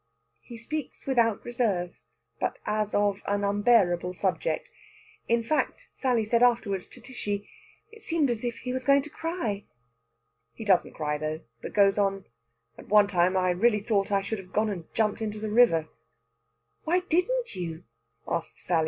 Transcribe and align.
He 0.39 0.57
speaks 0.57 1.05
without 1.05 1.45
reserve, 1.45 1.99
but 2.39 2.57
as 2.65 2.95
of 2.95 3.21
an 3.27 3.43
unbearable 3.43 4.15
subject; 4.15 4.71
in 5.27 5.43
fact, 5.43 5.89
Sally 5.91 6.25
said 6.25 6.41
afterwards 6.41 6.87
to 6.87 6.99
Tishy, 6.99 7.47
"it 7.91 8.01
seemed 8.01 8.31
as 8.31 8.43
if 8.43 8.57
he 8.61 8.73
was 8.73 8.83
going 8.83 9.03
to 9.03 9.11
cry." 9.11 9.63
He 10.55 10.65
doesn't 10.65 10.93
cry, 10.95 11.19
though, 11.19 11.41
but 11.61 11.73
goes 11.75 11.99
on: 11.99 12.25
"At 12.79 12.87
one 12.89 13.05
time 13.05 13.37
I 13.37 13.51
really 13.51 13.81
thought 13.81 14.11
I 14.11 14.23
should 14.23 14.39
have 14.39 14.51
gone 14.53 14.71
and 14.71 14.91
jumped 14.95 15.21
into 15.21 15.37
the 15.37 15.51
river." 15.51 15.87
"Why 16.83 17.01
didn't 17.01 17.55
you?" 17.55 17.83
asks 18.27 18.59
Sally. 18.61 18.79